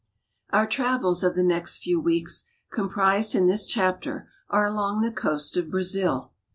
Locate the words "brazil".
5.69-6.31